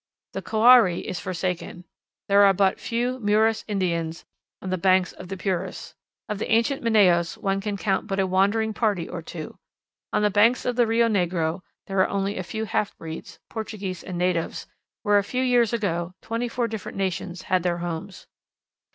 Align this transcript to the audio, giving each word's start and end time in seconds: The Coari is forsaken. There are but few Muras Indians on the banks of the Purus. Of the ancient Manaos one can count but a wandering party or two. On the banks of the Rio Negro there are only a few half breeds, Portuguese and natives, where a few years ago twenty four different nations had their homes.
The 0.33 0.41
Coari 0.41 1.01
is 1.01 1.19
forsaken. 1.19 1.83
There 2.27 2.43
are 2.43 2.53
but 2.55 2.79
few 2.79 3.19
Muras 3.19 3.63
Indians 3.67 4.25
on 4.59 4.71
the 4.71 4.77
banks 4.79 5.13
of 5.13 5.27
the 5.27 5.37
Purus. 5.37 5.93
Of 6.27 6.39
the 6.39 6.51
ancient 6.51 6.81
Manaos 6.81 7.37
one 7.37 7.61
can 7.61 7.77
count 7.77 8.07
but 8.07 8.19
a 8.19 8.25
wandering 8.25 8.73
party 8.73 9.07
or 9.07 9.21
two. 9.21 9.59
On 10.11 10.23
the 10.23 10.31
banks 10.31 10.65
of 10.65 10.75
the 10.75 10.87
Rio 10.87 11.07
Negro 11.07 11.61
there 11.85 11.99
are 11.99 12.09
only 12.09 12.35
a 12.39 12.41
few 12.41 12.65
half 12.65 12.97
breeds, 12.97 13.37
Portuguese 13.47 14.03
and 14.03 14.17
natives, 14.17 14.65
where 15.03 15.19
a 15.19 15.23
few 15.23 15.43
years 15.43 15.71
ago 15.71 16.15
twenty 16.19 16.47
four 16.47 16.67
different 16.67 16.97
nations 16.97 17.43
had 17.43 17.61
their 17.61 17.77
homes. 17.77 18.25